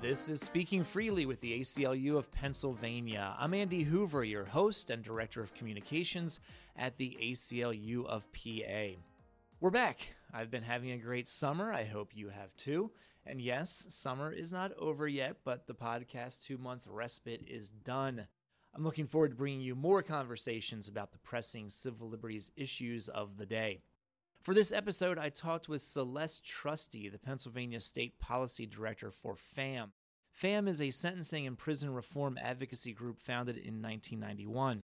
[0.00, 3.34] This is Speaking Freely with the ACLU of Pennsylvania.
[3.36, 6.38] I'm Andy Hoover, your host and Director of Communications
[6.76, 9.00] at the ACLU of PA.
[9.58, 10.14] We're back.
[10.32, 11.72] I've been having a great summer.
[11.72, 12.92] I hope you have too.
[13.26, 18.28] And yes, summer is not over yet, but the podcast two month respite is done.
[18.76, 23.36] I'm looking forward to bringing you more conversations about the pressing civil liberties issues of
[23.36, 23.80] the day.
[24.48, 29.90] For this episode, I talked with Celeste Trusty, the Pennsylvania State Policy Director for FAMM.
[30.42, 34.80] FAMM is a sentencing and prison reform advocacy group founded in 1991.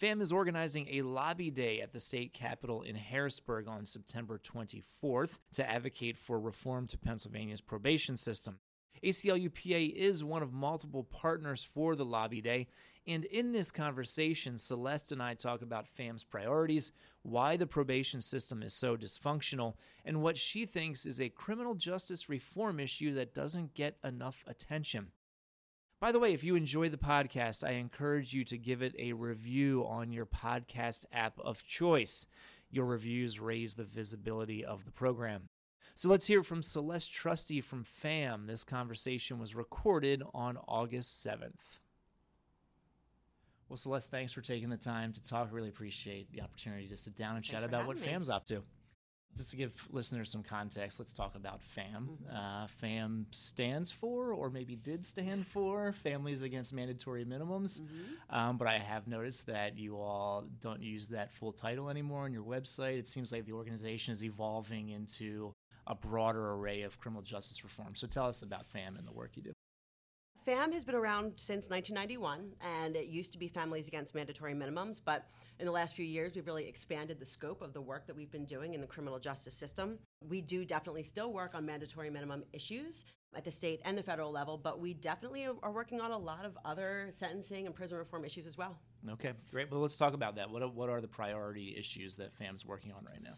[0.00, 5.36] FAMM is organizing a lobby day at the state capitol in Harrisburg on September 24th
[5.52, 8.60] to advocate for reform to Pennsylvania's probation system.
[9.04, 12.66] ACLUPA is one of multiple partners for the Lobby Day,
[13.06, 16.92] and in this conversation, Celeste and I talk about FAMM's priorities,
[17.22, 22.28] why the probation system is so dysfunctional, and what she thinks is a criminal justice
[22.28, 25.08] reform issue that doesn't get enough attention.
[26.00, 29.12] By the way, if you enjoy the podcast, I encourage you to give it a
[29.12, 32.26] review on your podcast app of choice.
[32.70, 35.48] Your reviews raise the visibility of the program.
[35.94, 38.48] So let's hear from Celeste Trusty from FAMM.
[38.48, 41.81] This conversation was recorded on August 7th.
[43.72, 45.48] Well, Celeste, thanks for taking the time to talk.
[45.50, 48.06] Really appreciate the opportunity to sit down and chat about what me.
[48.06, 48.62] FAMM's up to.
[49.34, 52.06] Just to give listeners some context, let's talk about FAMM.
[52.06, 52.36] Mm-hmm.
[52.36, 57.80] Uh, FAMM stands for, or maybe did stand for, Families Against Mandatory Minimums.
[57.80, 58.36] Mm-hmm.
[58.36, 62.32] Um, but I have noticed that you all don't use that full title anymore on
[62.34, 62.98] your website.
[62.98, 65.54] It seems like the organization is evolving into
[65.86, 67.94] a broader array of criminal justice reform.
[67.94, 69.52] So tell us about FAMM and the work you do.
[70.46, 75.00] FAMM has been around since 1991, and it used to be Families Against Mandatory Minimums.
[75.04, 75.28] But
[75.60, 78.30] in the last few years, we've really expanded the scope of the work that we've
[78.30, 79.98] been doing in the criminal justice system.
[80.28, 83.04] We do definitely still work on mandatory minimum issues
[83.36, 86.44] at the state and the federal level, but we definitely are working on a lot
[86.44, 88.76] of other sentencing and prison reform issues as well.
[89.10, 89.70] Okay, great.
[89.70, 90.50] Well, let's talk about that.
[90.50, 93.34] What what are the priority issues that FAMM's working on right now?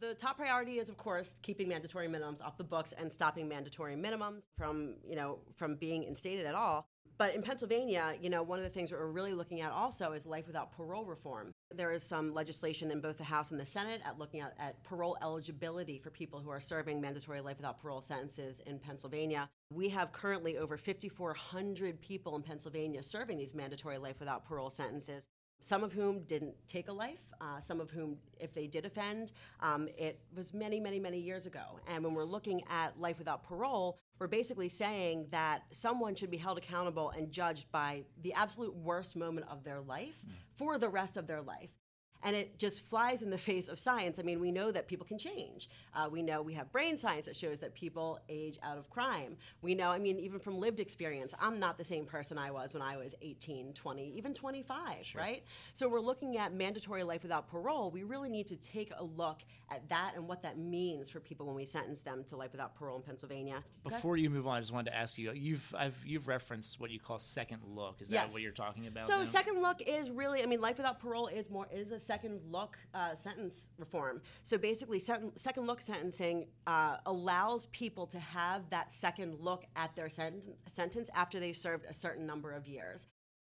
[0.00, 3.96] The top priority is, of course, keeping mandatory minimums off the books and stopping mandatory
[3.96, 6.86] minimums from, you know, from being instated at all.
[7.18, 10.12] But in Pennsylvania, you know, one of the things that we're really looking at also
[10.12, 11.50] is life without parole reform.
[11.74, 14.84] There is some legislation in both the House and the Senate at looking at, at
[14.84, 19.50] parole eligibility for people who are serving mandatory life without parole sentences in Pennsylvania.
[19.74, 25.26] We have currently over 5,400 people in Pennsylvania serving these mandatory life without parole sentences
[25.60, 29.32] some of whom didn't take a life, uh, some of whom, if they did offend,
[29.60, 31.80] um, it was many, many, many years ago.
[31.88, 36.36] And when we're looking at life without parole, we're basically saying that someone should be
[36.36, 40.32] held accountable and judged by the absolute worst moment of their life mm.
[40.54, 41.77] for the rest of their life
[42.22, 44.18] and it just flies in the face of science.
[44.18, 45.68] I mean, we know that people can change.
[45.94, 49.36] Uh, we know we have brain science that shows that people age out of crime.
[49.62, 52.72] We know, I mean, even from lived experience, I'm not the same person I was
[52.74, 55.20] when I was 18, 20, even 25, sure.
[55.20, 55.42] right?
[55.72, 57.90] So we're looking at mandatory life without parole.
[57.90, 61.46] We really need to take a look at that and what that means for people
[61.46, 63.62] when we sentence them to life without parole in Pennsylvania.
[63.84, 66.90] Before you move on, I just wanted to ask you, you've I've, you've referenced what
[66.90, 68.00] you call second look.
[68.00, 68.26] Is yes.
[68.26, 69.04] that what you're talking about?
[69.04, 69.24] So now?
[69.24, 72.78] second look is really, I mean, life without parole is more is a second look
[72.94, 74.22] uh, sentence reform.
[74.42, 79.94] So basically, second, second look sentencing uh, allows people to have that second look at
[79.94, 83.06] their sentence, sentence after they've served a certain number of years.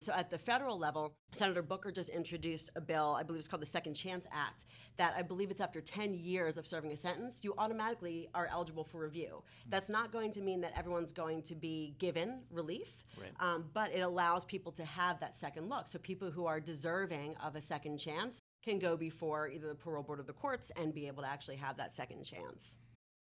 [0.02, 3.62] So at the federal level, Senator Booker just introduced a bill, I believe it's called
[3.62, 4.64] the Second Chance Act,
[4.96, 8.82] that I believe it's after 10 years of serving a sentence, you automatically are eligible
[8.82, 9.44] for review.
[9.68, 13.30] That's not going to mean that everyone's going to be given relief, right.
[13.38, 15.86] um, but it allows people to have that second look.
[15.86, 20.02] So people who are deserving of a second chance can go before either the parole
[20.02, 22.76] board or the courts and be able to actually have that second chance.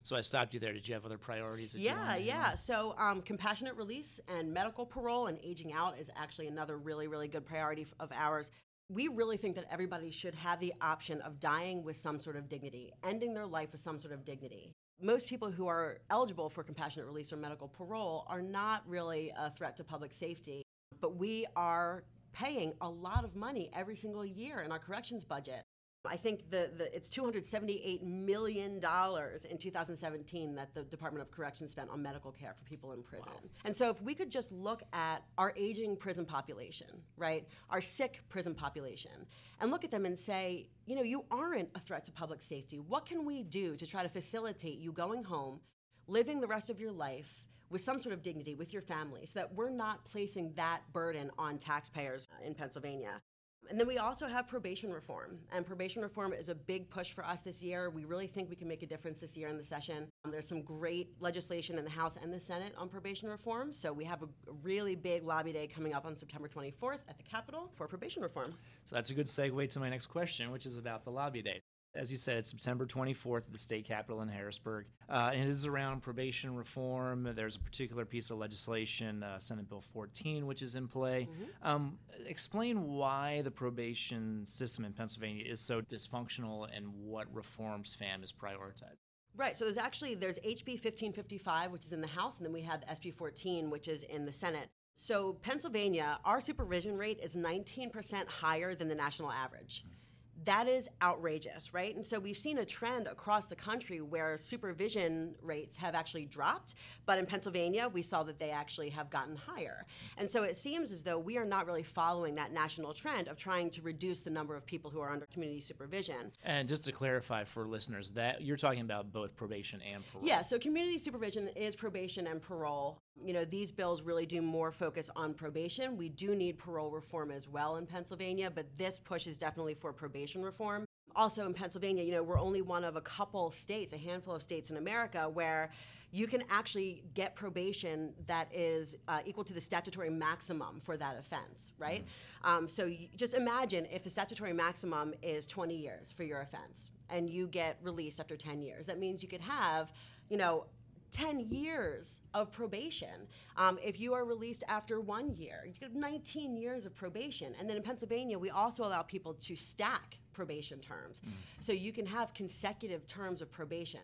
[0.02, 0.72] So I stopped you there.
[0.72, 1.74] Did you have other priorities?
[1.74, 2.54] yeah, yeah.
[2.54, 7.26] So um, compassionate release and medical parole and aging out is actually another really, really
[7.26, 8.52] good priority of ours.
[8.88, 12.48] We really think that everybody should have the option of dying with some sort of
[12.48, 14.70] dignity, ending their life with some sort of dignity.
[15.02, 19.50] Most people who are eligible for compassionate release or medical parole are not really a
[19.50, 20.62] threat to public safety,
[21.00, 22.04] but we are
[22.38, 25.64] paying a lot of money every single year in our corrections budget.
[26.08, 31.90] I think the, the, it's $278 million in 2017 that the Department of Corrections spent
[31.90, 33.26] on medical care for people in prison.
[33.26, 33.50] Wow.
[33.64, 36.86] And so, if we could just look at our aging prison population,
[37.16, 39.26] right, our sick prison population,
[39.60, 42.78] and look at them and say, you know, you aren't a threat to public safety.
[42.78, 45.60] What can we do to try to facilitate you going home,
[46.06, 47.48] living the rest of your life?
[47.70, 51.30] With some sort of dignity with your family so that we're not placing that burden
[51.38, 53.20] on taxpayers in Pennsylvania.
[53.68, 55.38] And then we also have probation reform.
[55.52, 57.90] And probation reform is a big push for us this year.
[57.90, 60.08] We really think we can make a difference this year in the session.
[60.24, 63.72] Um, there's some great legislation in the House and the Senate on probation reform.
[63.72, 64.28] So we have a
[64.62, 68.50] really big lobby day coming up on September 24th at the Capitol for probation reform.
[68.84, 71.62] So that's a good segue to my next question, which is about the lobby day
[71.96, 74.86] as you said, it's September 24th at the state capitol in Harrisburg.
[75.08, 77.32] Uh, and it is around probation reform.
[77.34, 81.28] There's a particular piece of legislation, uh, Senate Bill 14, which is in play.
[81.30, 81.68] Mm-hmm.
[81.68, 88.22] Um, explain why the probation system in Pennsylvania is so dysfunctional and what reforms FAMM
[88.22, 88.96] is prioritizing.
[89.36, 89.56] Right.
[89.56, 92.80] So there's actually there's HB 1555, which is in the House, and then we have
[92.80, 94.68] the SB 14, which is in the Senate.
[94.94, 99.82] So Pennsylvania, our supervision rate is 19% higher than the national average.
[99.82, 100.05] Mm-hmm
[100.46, 101.94] that is outrageous, right?
[101.94, 106.74] And so we've seen a trend across the country where supervision rates have actually dropped,
[107.04, 109.84] but in Pennsylvania, we saw that they actually have gotten higher.
[110.16, 113.36] And so it seems as though we are not really following that national trend of
[113.36, 116.32] trying to reduce the number of people who are under community supervision.
[116.44, 120.26] And just to clarify for listeners, that you're talking about both probation and parole.
[120.26, 123.02] Yeah, so community supervision is probation and parole.
[123.24, 125.96] You know, these bills really do more focus on probation.
[125.96, 129.92] We do need parole reform as well in Pennsylvania, but this push is definitely for
[129.92, 130.84] probation reform.
[131.14, 134.42] Also in Pennsylvania, you know, we're only one of a couple states, a handful of
[134.42, 135.70] states in America where
[136.12, 141.18] you can actually get probation that is uh, equal to the statutory maximum for that
[141.18, 142.04] offense, right?
[142.44, 142.48] Mm-hmm.
[142.48, 147.28] Um, so just imagine if the statutory maximum is 20 years for your offense and
[147.28, 148.86] you get released after 10 years.
[148.86, 149.92] That means you could have,
[150.28, 150.66] you know,
[151.12, 153.26] 10 years of probation.
[153.56, 157.54] Um, if you are released after one year, you get 19 years of probation.
[157.58, 161.22] And then in Pennsylvania, we also allow people to stack probation terms.
[161.26, 161.32] Mm.
[161.60, 164.00] So you can have consecutive terms of probation.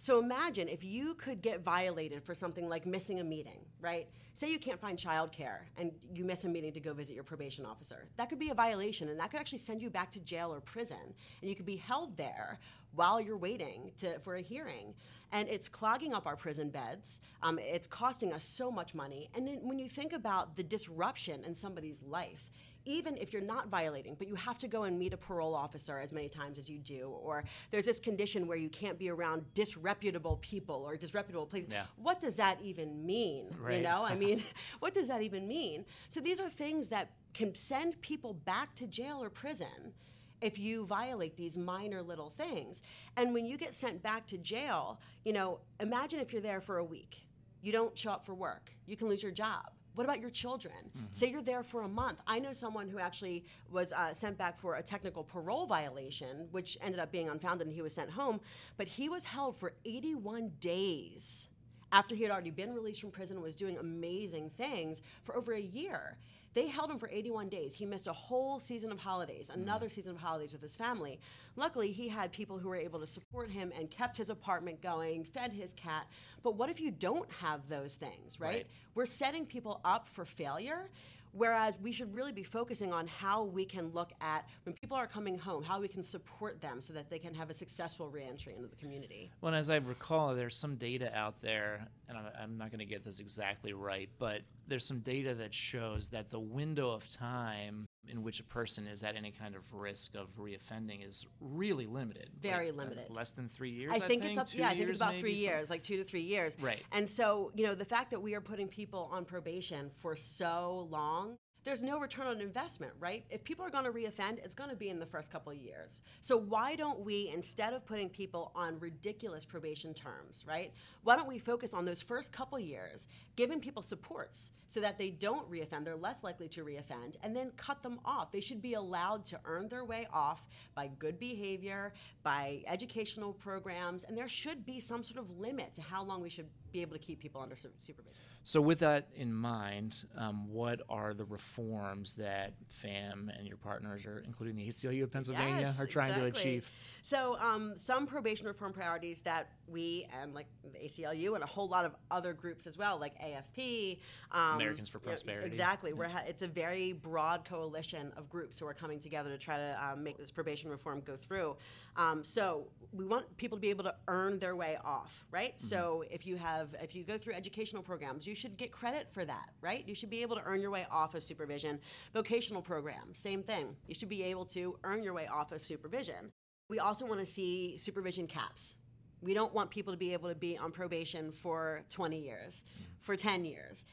[0.00, 4.08] So imagine if you could get violated for something like missing a meeting, right?
[4.32, 7.66] Say you can't find childcare and you miss a meeting to go visit your probation
[7.66, 8.08] officer.
[8.16, 10.60] That could be a violation and that could actually send you back to jail or
[10.60, 10.96] prison.
[11.42, 12.58] And you could be held there
[12.94, 14.94] while you're waiting to, for a hearing.
[15.32, 17.20] And it's clogging up our prison beds.
[17.42, 19.30] Um, it's costing us so much money.
[19.34, 22.50] And then when you think about the disruption in somebody's life,
[22.84, 25.98] even if you're not violating, but you have to go and meet a parole officer
[25.98, 29.44] as many times as you do, or there's this condition where you can't be around
[29.54, 31.68] disreputable people or disreputable places.
[31.70, 31.84] Yeah.
[31.96, 33.54] What does that even mean?
[33.58, 33.76] Right.
[33.76, 34.42] You know, I mean,
[34.80, 35.84] what does that even mean?
[36.08, 39.92] So these are things that can send people back to jail or prison
[40.40, 42.82] if you violate these minor little things.
[43.16, 46.78] And when you get sent back to jail, you know, imagine if you're there for
[46.78, 47.26] a week.
[47.62, 48.70] You don't show up for work.
[48.86, 49.70] You can lose your job.
[49.94, 50.74] What about your children?
[50.96, 51.06] Mm-hmm.
[51.12, 52.20] Say you're there for a month.
[52.26, 56.78] I know someone who actually was uh, sent back for a technical parole violation, which
[56.80, 58.40] ended up being unfounded and he was sent home.
[58.76, 61.48] But he was held for 81 days
[61.92, 65.52] after he had already been released from prison and was doing amazing things for over
[65.52, 66.16] a year.
[66.54, 67.74] They held him for 81 days.
[67.74, 69.54] He missed a whole season of holidays, mm.
[69.54, 69.90] another mm.
[69.90, 71.20] season of holidays with his family.
[71.56, 75.24] Luckily, he had people who were able to support him and kept his apartment going,
[75.24, 76.06] fed his cat.
[76.42, 78.48] But what if you don't have those things, right?
[78.48, 78.66] right.
[78.94, 80.90] We're setting people up for failure.
[81.32, 85.06] Whereas we should really be focusing on how we can look at when people are
[85.06, 88.54] coming home, how we can support them so that they can have a successful reentry
[88.56, 89.30] into the community.
[89.40, 93.04] Well, as I recall, there's some data out there, and I'm not going to get
[93.04, 98.22] this exactly right, but there's some data that shows that the window of time in
[98.22, 102.30] which a person is at any kind of risk of reoffending is really limited.
[102.40, 103.06] Very like, limited.
[103.10, 103.92] Uh, less than three years.
[103.92, 104.58] I think, I think it's up.
[104.58, 106.56] yeah, I think it's about three years, like two to three years.
[106.60, 106.82] Right.
[106.92, 110.88] And so you know the fact that we are putting people on probation for so
[110.90, 113.24] long there's no return on investment, right?
[113.30, 115.58] If people are going to reoffend, it's going to be in the first couple of
[115.58, 116.00] years.
[116.20, 120.72] So why don't we, instead of putting people on ridiculous probation terms, right?
[121.02, 125.10] Why don't we focus on those first couple years, giving people supports so that they
[125.10, 128.30] don't reoffend, they're less likely to reoffend, and then cut them off.
[128.30, 134.04] They should be allowed to earn their way off by good behavior, by educational programs,
[134.04, 136.92] and there should be some sort of limit to how long we should be able
[136.92, 138.20] to keep people under supervision.
[138.44, 144.06] So, with that in mind, um, what are the reforms that FAMM and your partners,
[144.06, 146.30] are, including the ACLU of Pennsylvania, yes, are trying exactly.
[146.32, 146.70] to achieve?
[147.02, 151.68] So, um, some probation reform priorities that we and like the ACLU and a whole
[151.68, 153.98] lot of other groups as well, like AFP,
[154.32, 155.46] um, Americans for Prosperity.
[155.46, 155.96] exactly, yeah.
[155.96, 159.56] we're ha- it's a very broad coalition of groups who are coming together to try
[159.56, 161.56] to um, make this probation reform go through.
[161.96, 165.56] Um, so, we want people to be able to earn their way off, right?
[165.56, 165.66] Mm-hmm.
[165.66, 169.24] So, if you have if you go through educational programs, you should get credit for
[169.24, 169.86] that, right?
[169.86, 171.80] You should be able to earn your way off of supervision.
[172.14, 173.76] Vocational programs, same thing.
[173.86, 176.32] You should be able to earn your way off of supervision.
[176.70, 178.76] We also want to see supervision caps.
[179.22, 182.84] We don't want people to be able to be on probation for 20 years, mm.
[183.00, 183.84] for 10 years.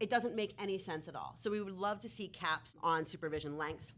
[0.00, 1.34] It doesn't make any sense at all.
[1.36, 3.94] So we would love to see caps on supervision lengths.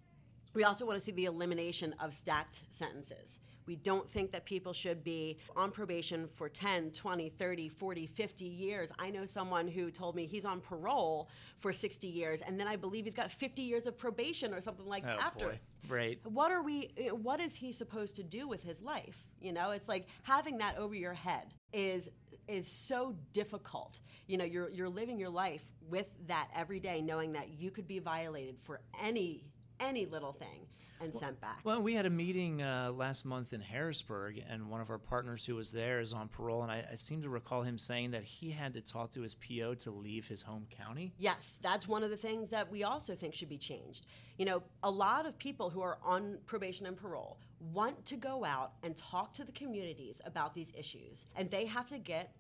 [0.55, 3.41] We also want to see the elimination of stacked sentences.
[3.71, 8.45] We don't think that people should be on probation for 10, 20, 30, 40, 50
[8.45, 8.91] years.
[8.99, 12.75] I know someone who told me he's on parole for 60 years, and then I
[12.75, 15.45] believe he's got 50 years of probation or something like Oh, after.
[15.51, 15.61] boy.
[15.89, 16.19] Right.
[16.25, 16.91] What are we?
[16.97, 19.25] Eh, what is he supposed to do with his life?
[19.41, 22.11] You know, it's like having that over your head is
[22.49, 24.01] is so difficult.
[24.27, 27.87] You know, you're you're living your life with that every day, knowing that you could
[27.87, 29.45] be violated for any
[29.79, 30.67] any little thing
[31.01, 31.61] and sent back.
[31.65, 35.45] Well, we had a meeting uh, last month in Harrisburg, and one of our partners
[35.45, 38.25] who was there is on parole, and I, I seem to recall him saying that
[38.25, 41.13] he had to talk to his PO to leave his home county.
[41.19, 44.07] Yes, that's one of the things that we also think should be changed.
[44.39, 47.39] You know, a lot of people who are on probation and parole
[47.73, 51.87] want to go out and talk to the communities about these issues, and they have
[51.89, 52.33] to get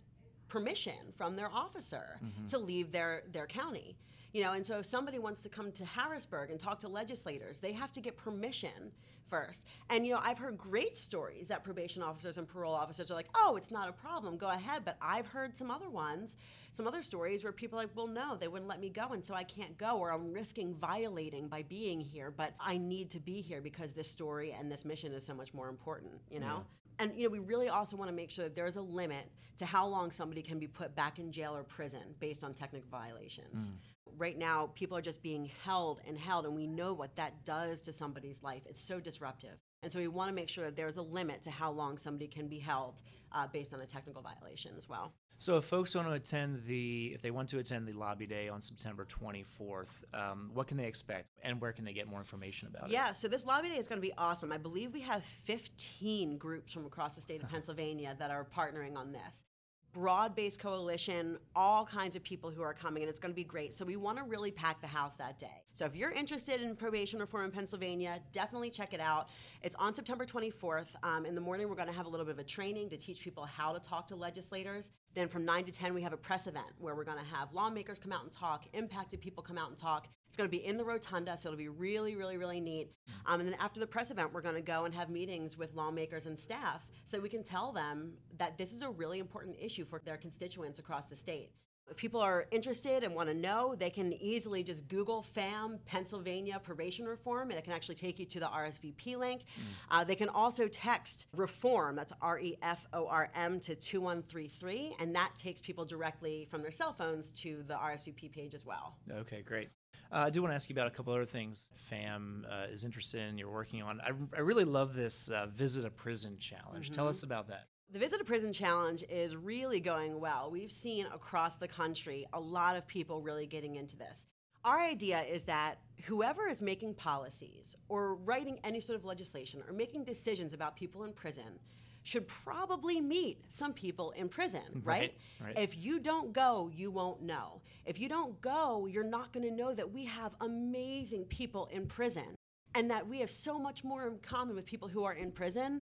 [0.48, 3.96] permission from their officer to leave their, their county.
[4.32, 7.58] You know, and so if somebody wants to come to Harrisburg and talk to legislators,
[7.58, 8.92] they have to get permission
[9.28, 9.64] first.
[9.88, 13.28] And you know, I've heard great stories that probation officers and parole officers are like,
[13.34, 14.36] "Oh, it's not a problem.
[14.36, 16.36] Go ahead." But I've heard some other ones,
[16.72, 19.24] some other stories where people are like, "Well, no, they wouldn't let me go, and
[19.24, 23.20] so I can't go or I'm risking violating by being here, but I need to
[23.20, 26.64] be here because this story and this mission is so much more important, you know?"
[27.00, 29.66] And you know, we really also want to make sure that there's a limit to
[29.66, 33.72] how long somebody can be put back in jail or prison based on technical violations.
[34.18, 37.80] Right now, people are just being held and held, and we know what that does
[37.82, 38.62] to somebody's life.
[38.66, 39.56] It's so disruptive.
[39.82, 42.26] And so we want to make sure that there's a limit to how long somebody
[42.26, 43.00] can be held
[43.32, 45.14] uh, based on a technical violation as well.
[45.40, 48.50] So, if folks want to attend the, if they want to attend the lobby day
[48.50, 52.68] on September 24th, um, what can they expect, and where can they get more information
[52.68, 52.92] about it?
[52.92, 54.52] Yeah, so this lobby day is going to be awesome.
[54.52, 58.96] I believe we have 15 groups from across the state of Pennsylvania that are partnering
[58.98, 59.46] on this.
[59.94, 63.42] Broad based coalition, all kinds of people who are coming, and it's going to be
[63.42, 63.72] great.
[63.72, 65.64] So, we want to really pack the house that day.
[65.72, 69.30] So, if you're interested in probation reform in Pennsylvania, definitely check it out.
[69.62, 70.96] It's on September 24th.
[71.02, 72.98] Um, in the morning, we're going to have a little bit of a training to
[72.98, 74.90] teach people how to talk to legislators.
[75.14, 77.52] Then, from 9 to 10, we have a press event where we're going to have
[77.52, 80.06] lawmakers come out and talk, impacted people come out and talk.
[80.28, 82.92] It's going to be in the rotunda, so it'll be really, really, really neat.
[83.26, 85.74] Um, and then after the press event, we're going to go and have meetings with
[85.74, 89.84] lawmakers and staff so we can tell them that this is a really important issue
[89.84, 91.50] for their constituents across the state.
[91.90, 96.60] If people are interested and want to know, they can easily just Google FAMM Pennsylvania
[96.62, 99.42] probation reform, and it can actually take you to the RSVP link.
[99.90, 104.96] Uh, they can also text reform, that's R E F O R M, to 2133,
[105.00, 108.96] and that takes people directly from their cell phones to the RSVP page as well.
[109.10, 109.68] Okay, great.
[110.12, 112.84] Uh, I do want to ask you about a couple other things FAMM uh, is
[112.84, 114.00] interested in, you're working on.
[114.00, 116.90] I, I really love this uh, Visit a Prison challenge.
[116.90, 117.66] Tell us about that.
[117.92, 120.48] The Visit to Prison Challenge is really going well.
[120.48, 124.26] We've seen across the country a lot of people really getting into this.
[124.64, 129.72] Our idea is that whoever is making policies or writing any sort of legislation or
[129.72, 131.58] making decisions about people in prison
[132.04, 135.12] should probably meet some people in prison, right?
[135.40, 135.58] right.
[135.58, 137.60] If you don't go, you won't know.
[137.86, 141.86] If you don't go, you're not going to know that we have amazing people in
[141.86, 142.36] prison
[142.76, 145.80] and that we have so much more in common with people who are in prison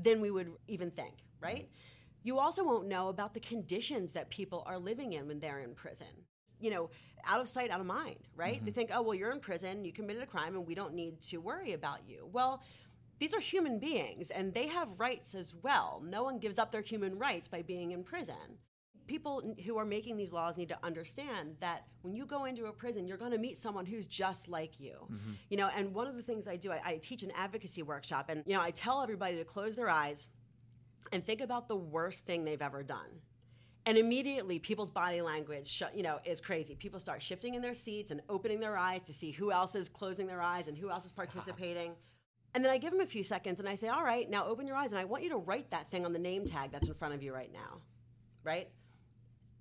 [0.00, 1.68] than we would even think, right?
[2.22, 5.74] You also won't know about the conditions that people are living in when they're in
[5.74, 6.06] prison.
[6.60, 6.90] You know,
[7.24, 8.56] out of sight, out of mind, right?
[8.56, 8.64] Mm-hmm.
[8.64, 11.20] They think, oh, well, you're in prison, you committed a crime, and we don't need
[11.22, 12.28] to worry about you.
[12.32, 12.62] Well,
[13.18, 16.02] these are human beings and they have rights as well.
[16.04, 18.58] No one gives up their human rights by being in prison.
[19.06, 22.72] People who are making these laws need to understand that when you go into a
[22.72, 24.96] prison, you're going to meet someone who's just like you.
[25.10, 25.32] Mm-hmm.
[25.48, 28.26] You know, and one of the things I do, I, I teach an advocacy workshop,
[28.28, 30.26] and you know, I tell everybody to close their eyes
[31.12, 33.20] and think about the worst thing they've ever done.
[33.86, 36.74] And immediately, people's body language, sh- you know, is crazy.
[36.74, 39.88] People start shifting in their seats and opening their eyes to see who else is
[39.88, 41.92] closing their eyes and who else is participating.
[42.54, 44.66] And then I give them a few seconds and I say, all right, now open
[44.66, 46.88] your eyes and I want you to write that thing on the name tag that's
[46.88, 47.82] in front of you right now,
[48.42, 48.70] right?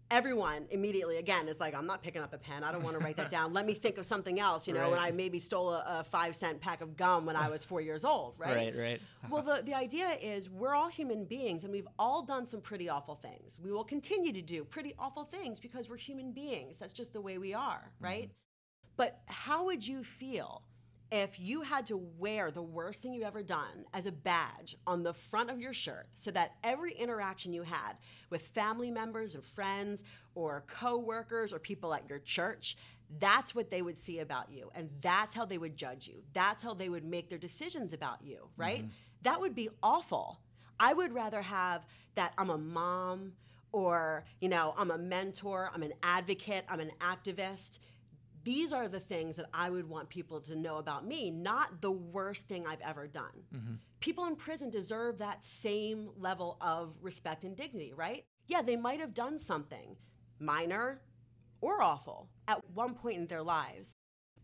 [0.10, 2.64] Everyone immediately, again, is like, I'm not picking up a pen.
[2.64, 3.52] I don't want to write that down.
[3.52, 6.36] Let me think of something else, you know, when I maybe stole a, a five
[6.36, 8.56] cent pack of gum when I was four years old, right?
[8.56, 9.02] Right, right.
[9.30, 12.88] well, the, the idea is we're all human beings and we've all done some pretty
[12.88, 13.60] awful things.
[13.62, 16.78] We will continue to do pretty awful things because we're human beings.
[16.78, 18.24] That's just the way we are, right?
[18.30, 18.88] Mm-hmm.
[18.96, 20.64] But how would you feel
[21.12, 25.04] if you had to wear the worst thing you've ever done as a badge on
[25.04, 27.94] the front of your shirt so that every interaction you had
[28.30, 30.04] with family members or friends
[30.36, 32.76] or coworkers or people at your church,
[33.20, 36.24] that's what they would see about you and that's how they would judge you.
[36.34, 38.80] That's how they would make their decisions about you, right?
[38.80, 38.90] Mm-hmm.
[39.24, 40.42] That would be awful.
[40.80, 41.86] I would rather have
[42.16, 43.34] that I'm a mom
[43.72, 47.80] or, you know, I'm a mentor, I'm an advocate, I'm an activist
[48.48, 51.92] these are the things that I would want people to know about me, not the
[51.92, 53.44] worst thing I've ever done.
[53.54, 53.74] Mm-hmm.
[54.00, 58.24] People in prison deserve that same level of respect and dignity, right?
[58.48, 59.98] Yeah, they might have done something
[60.40, 61.02] minor
[61.60, 63.92] or awful at one point in their lives.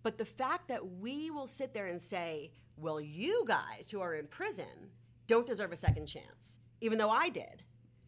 [0.03, 4.15] But the fact that we will sit there and say, well, you guys who are
[4.15, 4.91] in prison
[5.27, 7.63] don't deserve a second chance, even though I did.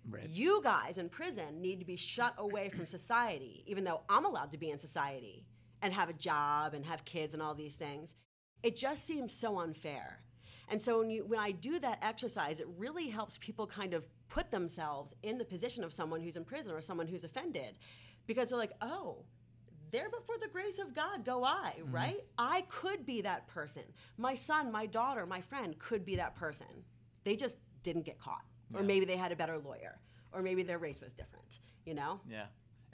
[0.10, 0.28] Right.
[0.28, 4.52] You guys in prison need to be shut away from society, even though I'm allowed
[4.52, 5.46] to be in society
[5.86, 8.16] and have a job and have kids and all these things.
[8.64, 10.24] It just seems so unfair.
[10.68, 14.08] And so when, you, when I do that exercise, it really helps people kind of
[14.28, 17.78] put themselves in the position of someone who's in prison or someone who's offended
[18.26, 19.26] because they're like, oh,
[19.92, 21.94] there before the grace of God go I, mm-hmm.
[21.94, 22.20] right?
[22.40, 23.84] I could be that person.
[24.18, 26.66] My son, my daughter, my friend could be that person.
[27.26, 28.42] They just didn't get caught.
[28.74, 28.80] Yeah.
[28.80, 30.00] Or maybe they had a better lawyer.
[30.34, 32.20] Or maybe their race was different, you know?
[32.28, 32.46] Yeah.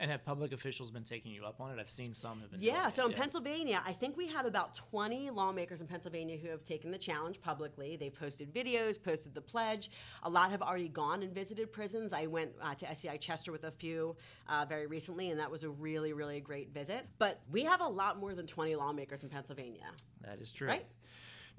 [0.02, 1.78] And have public officials been taking you up on it?
[1.78, 2.60] I've seen some have been.
[2.60, 3.18] Yeah, so in yeah.
[3.18, 7.40] Pennsylvania, I think we have about 20 lawmakers in Pennsylvania who have taken the challenge
[7.40, 7.94] publicly.
[7.94, 9.92] They've posted videos, posted the pledge.
[10.24, 12.12] A lot have already gone and visited prisons.
[12.12, 14.16] I went uh, to SCI Chester with a few
[14.48, 17.06] uh, very recently, and that was a really, really great visit.
[17.18, 19.86] But we have a lot more than 20 lawmakers in Pennsylvania.
[20.22, 20.66] That is true.
[20.66, 20.84] Right?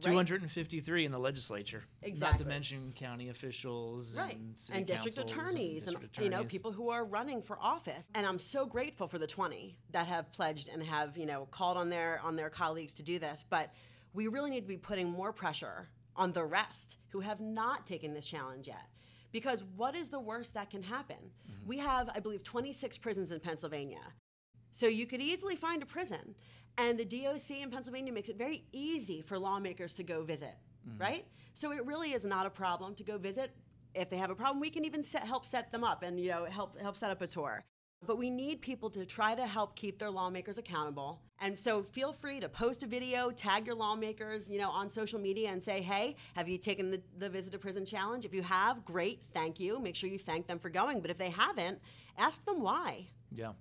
[0.03, 1.83] 253 in the legislature.
[2.01, 2.31] Exactly.
[2.31, 4.35] Not to mention county officials right.
[4.35, 8.09] and, and district attorneys and, district and, you know people who are running for office.
[8.15, 11.77] And I'm so grateful for the 20 that have pledged and have you know called
[11.77, 13.43] on their on their colleagues to do this.
[13.49, 13.73] But
[14.13, 18.13] we really need to be putting more pressure on the rest who have not taken
[18.13, 18.87] this challenge yet.
[19.31, 21.17] Because what is the worst that can happen?
[21.17, 21.67] Mm-hmm.
[21.67, 24.13] We have, I believe, 26 prisons in Pennsylvania.
[24.71, 26.35] So you could easily find a prison.
[26.77, 30.55] And the DOC in Pennsylvania makes it very easy for lawmakers to go visit,
[30.87, 31.01] mm-hmm.
[31.01, 31.25] right?
[31.53, 33.51] So it really is not a problem to go visit.
[33.93, 36.29] If they have a problem, we can even set, help set them up and you
[36.29, 37.63] know help help set up a tour.
[38.05, 41.21] But we need people to try to help keep their lawmakers accountable.
[41.39, 45.19] And so feel free to post a video, tag your lawmakers, you know, on social
[45.19, 48.25] media and say, hey, have you taken the, the visit to prison challenge?
[48.25, 49.79] If you have, great, thank you.
[49.79, 50.99] Make sure you thank them for going.
[50.99, 51.79] But if they haven't,
[52.17, 53.07] ask them why.
[53.33, 53.53] Yeah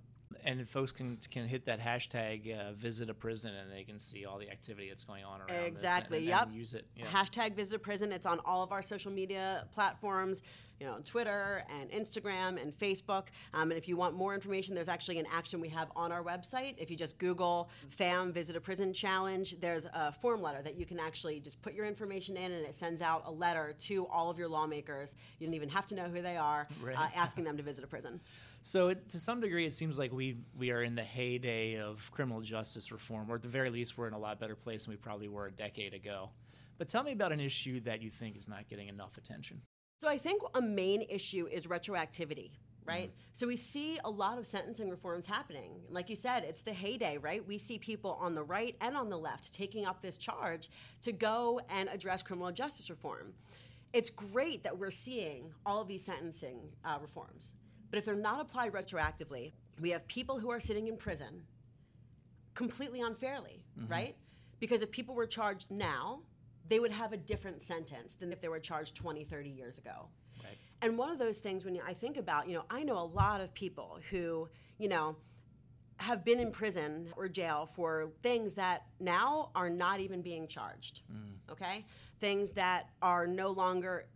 [0.43, 4.25] and folks can can hit that hashtag uh, visit a prison and they can see
[4.25, 6.85] all the activity that's going on around exactly and, yep and use it.
[6.95, 7.05] Yeah.
[7.05, 8.11] hashtag visit a prison.
[8.11, 10.41] It's on all of our social media platforms
[10.79, 13.27] you know twitter and instagram and facebook.
[13.53, 16.23] Um, and if you want more information there's actually an action we have on our
[16.23, 16.75] website.
[16.77, 20.85] If you just google fam visit a prison challenge there's a form letter that you
[20.85, 24.29] can actually just put your information in and it sends out a letter to all
[24.29, 25.15] of your lawmakers.
[25.39, 26.97] You don't even have to know who they are right.
[26.97, 28.19] uh, asking them to visit a prison
[28.63, 32.09] so it, to some degree, it seems like we we are in the heyday of
[32.11, 34.93] criminal justice reform, or at the very least, we're in a lot better place than
[34.93, 36.29] we probably were a decade ago.
[36.77, 39.61] But tell me about an issue that you think is not getting enough attention.
[40.01, 42.51] So I think a main issue is retroactivity
[42.85, 43.09] right?
[43.09, 43.19] Mm-hmm.
[43.31, 45.71] So we see a lot of sentencing reforms happening.
[45.89, 47.45] Like you said, it's the heyday, right?
[47.45, 50.69] We see people on the right and on the left taking up this charge
[51.01, 53.33] to go and address criminal justice reform.
[53.93, 57.53] It's great that we're seeing all of these sentencing uh, reforms.
[57.93, 61.43] But if they're not applied retroactively, we have people who are sitting in prison
[62.55, 63.91] completely unfairly, mm-hmm.
[63.91, 64.15] right?
[64.59, 66.21] Because if people were charged now,
[66.67, 70.07] they would have a different sentence than if they were charged 20, 30 years ago.
[70.43, 70.57] Right.
[70.81, 73.41] And one of those things when I think about, you know, I know a lot
[73.41, 75.15] of people who, you know,
[75.97, 81.01] have been in prison or jail for things that now are not even being charged.
[81.13, 81.51] Mm.
[81.51, 81.85] Okay?
[82.19, 84.07] Things that are no longer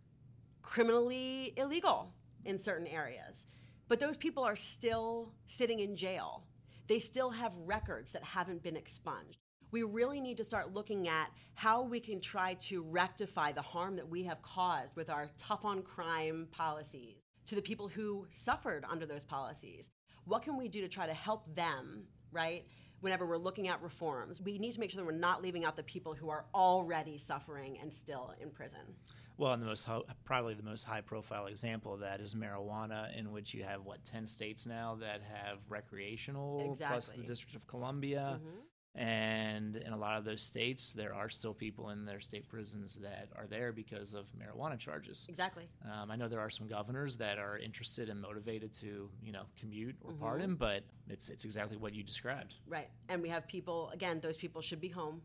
[0.62, 2.12] criminally illegal
[2.44, 3.46] in certain areas.
[3.88, 6.44] But those people are still sitting in jail.
[6.88, 9.38] They still have records that haven't been expunged.
[9.70, 13.96] We really need to start looking at how we can try to rectify the harm
[13.96, 18.84] that we have caused with our tough on crime policies to the people who suffered
[18.88, 19.90] under those policies.
[20.24, 22.66] What can we do to try to help them, right?
[23.00, 25.76] Whenever we're looking at reforms, we need to make sure that we're not leaving out
[25.76, 28.80] the people who are already suffering and still in prison.
[29.38, 29.88] Well, and the most
[30.24, 34.04] probably the most high profile example of that is marijuana, in which you have what
[34.04, 36.94] ten states now that have recreational, exactly.
[36.94, 38.40] plus the District of Columbia.
[38.40, 38.58] Mm-hmm.
[39.00, 42.96] And in a lot of those states, there are still people in their state prisons
[42.96, 45.26] that are there because of marijuana charges.
[45.28, 45.68] Exactly.
[45.84, 49.44] Um, I know there are some governors that are interested and motivated to, you know,
[49.60, 50.20] commute or mm-hmm.
[50.20, 52.56] pardon, but it's it's exactly what you described.
[52.66, 52.88] Right.
[53.08, 53.90] And we have people.
[53.94, 55.22] Again, those people should be home.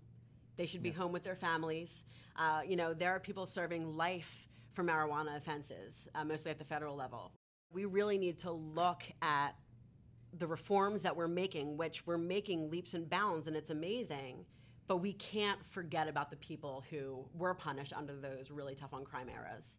[0.57, 0.95] They should be yeah.
[0.95, 2.03] home with their families.
[2.35, 6.65] Uh, you know, there are people serving life for marijuana offenses, uh, mostly at the
[6.65, 7.31] federal level.
[7.71, 9.55] We really need to look at
[10.37, 14.45] the reforms that we're making, which we're making leaps and bounds, and it's amazing.
[14.87, 19.05] But we can't forget about the people who were punished under those really tough on
[19.05, 19.77] crime eras.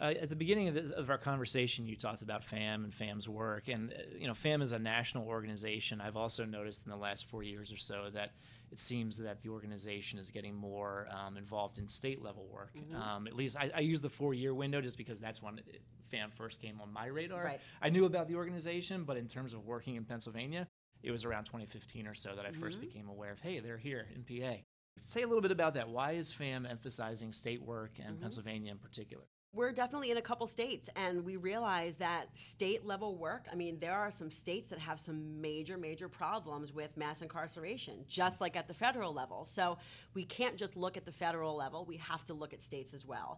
[0.00, 3.28] Uh, at the beginning of, this, of, our conversation, you talked about FAMM and FAMM's
[3.28, 6.00] work, and uh, you know, FAMM is a national organization.
[6.00, 8.32] I've also noticed in the last four years or so that
[8.72, 12.72] it seems that the organization is getting more um, involved in state level work.
[12.74, 12.96] Mm-hmm.
[13.00, 15.82] Um, at least I, I, use the four year window just because that's when it,
[16.10, 17.44] FAMM first came on my radar.
[17.44, 17.60] Right.
[17.82, 20.66] I knew about the organization, but in terms of working in Pennsylvania,
[21.02, 22.62] it was around 2015 or so that I mm-hmm.
[22.62, 24.56] first became aware of, hey, they're here in PA.
[24.98, 25.90] Say a little bit about that.
[25.90, 28.22] Why is FAMM emphasizing state work and mm-hmm.
[28.22, 29.24] Pennsylvania in particular?
[29.54, 33.48] We're definitely in a couple states, and we realize that state level work.
[33.52, 38.06] I mean, there are some states that have some major, major problems with mass incarceration,
[38.08, 39.44] just like at the federal level.
[39.44, 39.76] So
[40.14, 43.04] we can't just look at the federal level, we have to look at states as
[43.04, 43.36] well.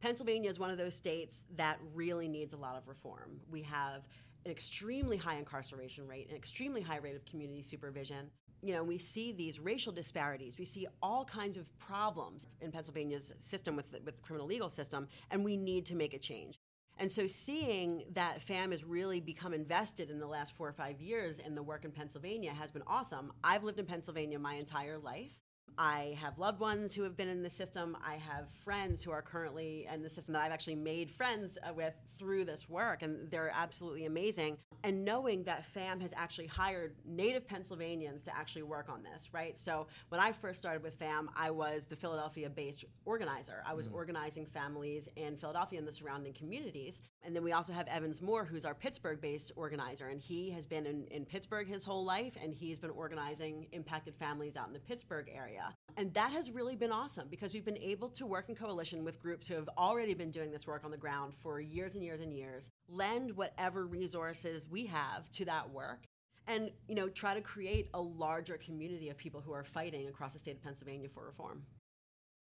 [0.00, 3.40] Pennsylvania is one of those states that really needs a lot of reform.
[3.50, 4.06] We have
[4.44, 8.30] an extremely high incarceration rate, an extremely high rate of community supervision.
[8.62, 10.58] You know, we see these racial disparities.
[10.58, 14.68] We see all kinds of problems in Pennsylvania's system with the, with the criminal legal
[14.68, 16.58] system, and we need to make a change.
[16.98, 21.00] And so, seeing that FAMM has really become invested in the last four or five
[21.00, 23.32] years in the work in Pennsylvania has been awesome.
[23.44, 25.42] I've lived in Pennsylvania my entire life.
[25.78, 27.96] I have loved ones who have been in the system.
[28.04, 31.72] I have friends who are currently in the system that I've actually made friends uh,
[31.74, 34.56] with through this work, and they're absolutely amazing.
[34.84, 39.58] And knowing that FAMM has actually hired native Pennsylvanians to actually work on this, right?
[39.58, 43.62] So when I first started with FAMM, I was the Philadelphia based organizer.
[43.66, 43.96] I was mm-hmm.
[43.96, 47.02] organizing families in Philadelphia and the surrounding communities.
[47.26, 50.64] And then we also have Evans Moore, who's our Pittsburgh based organizer, and he has
[50.64, 54.72] been in, in Pittsburgh his whole life, and he's been organizing impacted families out in
[54.72, 55.74] the Pittsburgh area.
[55.96, 59.20] And that has really been awesome because we've been able to work in coalition with
[59.20, 62.20] groups who have already been doing this work on the ground for years and years
[62.20, 66.06] and years, lend whatever resources we have to that work
[66.46, 70.32] and you know try to create a larger community of people who are fighting across
[70.32, 71.64] the state of Pennsylvania for reform.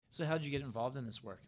[0.09, 1.41] So how did you get involved in this work?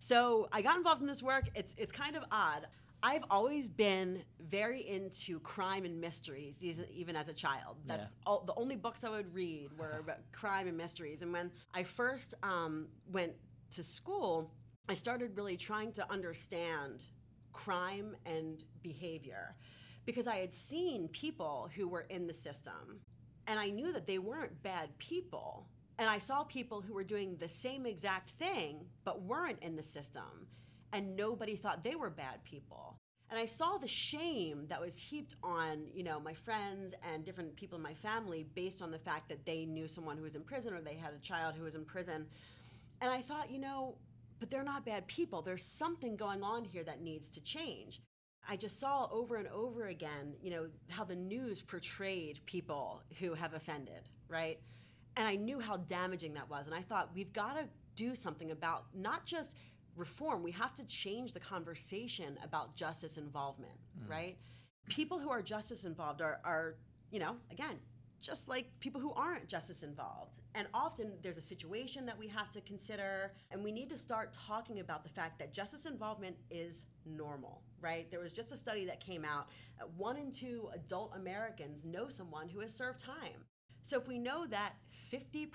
[0.00, 1.48] So I got involved in this work.
[1.54, 2.66] It's it's kind of odd.
[3.02, 7.76] I've always been very into crime and mysteries, even as a child.
[7.84, 8.08] That's yeah.
[8.24, 11.20] all, the only books I would read were about crime and mysteries.
[11.20, 13.34] And when I first um, went
[13.74, 14.50] to school,
[14.88, 17.04] I started really trying to understand
[17.52, 19.54] crime and behavior
[20.06, 23.00] because I had seen people who were in the system
[23.46, 25.66] and I knew that they weren't bad people.
[25.98, 29.82] And I saw people who were doing the same exact thing but weren't in the
[29.82, 30.48] system
[30.92, 32.98] and nobody thought they were bad people.
[33.30, 37.56] And I saw the shame that was heaped on, you know, my friends and different
[37.56, 40.42] people in my family based on the fact that they knew someone who was in
[40.42, 42.26] prison or they had a child who was in prison.
[43.00, 43.96] And I thought, you know,
[44.38, 45.42] but they're not bad people.
[45.42, 48.00] There's something going on here that needs to change.
[48.48, 53.34] I just saw over and over again, you know, how the news portrayed people who
[53.34, 54.60] have offended, right?
[55.16, 56.66] And I knew how damaging that was.
[56.66, 59.54] And I thought, we've got to do something about not just
[59.96, 64.10] reform, we have to change the conversation about justice involvement, mm.
[64.10, 64.36] right?
[64.88, 66.74] People who are justice involved are, are,
[67.10, 67.78] you know, again,
[68.20, 70.38] just like people who aren't justice involved.
[70.54, 74.32] And often there's a situation that we have to consider, and we need to start
[74.32, 78.10] talking about the fact that justice involvement is normal, right?
[78.10, 79.48] There was just a study that came out
[79.78, 83.44] that one in two adult Americans know someone who has served time.
[83.84, 84.74] So if we know that
[85.12, 85.48] 50%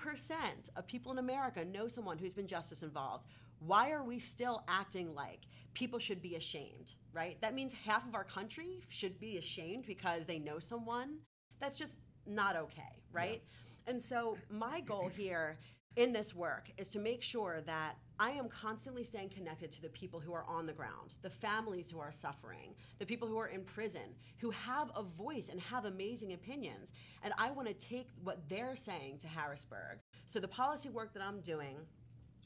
[0.76, 3.26] of people in America know someone who's been justice involved,
[3.58, 5.40] why are we still acting like
[5.74, 7.40] people should be ashamed, right?
[7.40, 11.18] That means half of our country should be ashamed because they know someone.
[11.60, 13.42] That's just not okay, right?
[13.86, 13.92] Yeah.
[13.92, 15.58] And so, my goal here
[15.96, 19.88] in this work is to make sure that I am constantly staying connected to the
[19.88, 23.46] people who are on the ground, the families who are suffering, the people who are
[23.46, 26.92] in prison, who have a voice and have amazing opinions.
[27.22, 30.00] And I want to take what they're saying to Harrisburg.
[30.26, 31.76] So, the policy work that I'm doing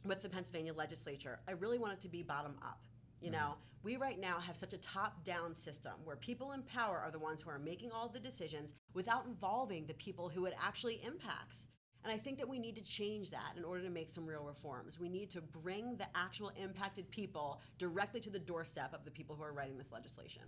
[0.04, 2.78] with the Pennsylvania legislature, I really want it to be bottom up.
[3.20, 3.40] You mm-hmm.
[3.40, 7.10] know, we right now have such a top down system where people in power are
[7.10, 11.00] the ones who are making all the decisions without involving the people who it actually
[11.04, 11.68] impacts.
[12.04, 14.44] And I think that we need to change that in order to make some real
[14.44, 15.00] reforms.
[15.00, 19.34] We need to bring the actual impacted people directly to the doorstep of the people
[19.34, 20.42] who are writing this legislation.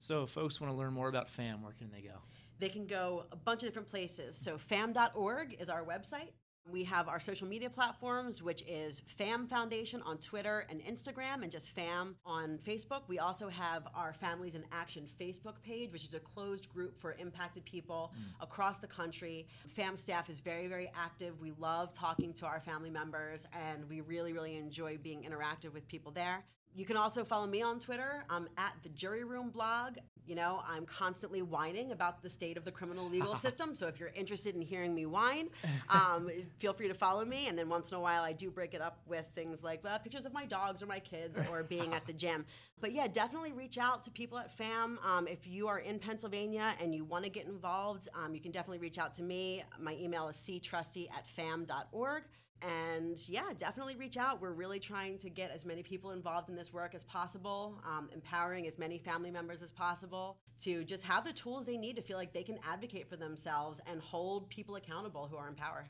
[0.00, 2.16] So, if folks want to learn more about FAMM, where can they go?
[2.58, 4.36] They can go a bunch of different places.
[4.36, 6.32] So, famm.org is our website.
[6.70, 11.50] We have our social media platforms, which is FAMM Foundation on Twitter and Instagram, and
[11.52, 13.02] just FAMM on Facebook.
[13.06, 17.16] We also have our Families in Action Facebook page, which is a closed group for
[17.18, 18.42] impacted people mm.
[18.42, 19.46] across the country.
[19.76, 21.38] FAMM staff is very, very active.
[21.38, 25.86] We love talking to our family members, and we really, really enjoy being interactive with
[25.86, 26.44] people there.
[26.74, 28.24] You can also follow me on Twitter.
[28.28, 29.98] I'm at the Jury Room blog.
[30.26, 33.74] You know, I'm constantly whining about the state of the criminal legal system.
[33.74, 35.48] So if you're interested in hearing me whine,
[35.88, 37.48] um, feel free to follow me.
[37.48, 39.98] And then once in a while, I do break it up with things like well,
[39.98, 42.44] pictures of my dogs or my kids or being at the gym.
[42.80, 45.04] But yeah, definitely reach out to people at FAMM.
[45.06, 48.52] Um, if you are in Pennsylvania and you want to get involved, um, you can
[48.52, 49.62] definitely reach out to me.
[49.78, 52.24] My email is ctrusty at famm.org.
[52.62, 54.40] And yeah, definitely reach out.
[54.40, 58.08] We're really trying to get as many people involved in this work as possible, um,
[58.12, 62.02] empowering as many family members as possible to just have the tools they need to
[62.02, 65.86] feel like they can advocate for themselves and hold people accountable who are in power.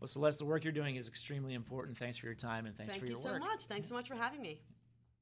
[0.00, 1.96] Well, Celeste, the work you're doing is extremely important.
[1.96, 3.40] Thanks for your time and thanks Thank for your you so work.
[3.40, 3.64] much.
[3.64, 4.60] Thanks so much for having me.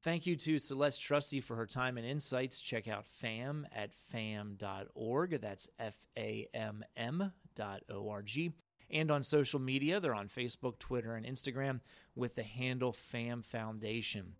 [0.02, 2.60] Thank you to Celeste Trusty for her time and insights.
[2.60, 5.40] Check out FAMM at famm.org.
[5.40, 8.52] That's F A M M dot O R G.
[8.90, 11.80] And on social media, they're on Facebook, Twitter, and Instagram
[12.14, 14.34] with the handle FAMM Foundation.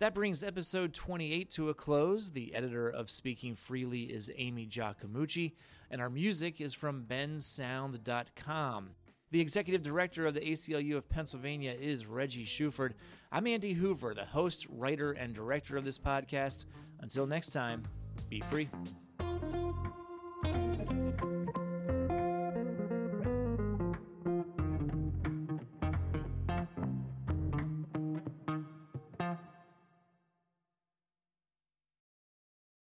[0.00, 2.30] That brings episode 28 to a close.
[2.30, 5.52] The editor of Speaking Freely is Amy Giacomucci,
[5.90, 8.90] and our music is from bensound.com.
[9.30, 12.92] The executive director of the ACLU of Pennsylvania is Reggie Shuford.
[13.32, 16.66] I'm Andy Hoover, the host, writer, and director of this podcast.
[17.00, 17.82] Until next time,
[18.28, 18.68] be free.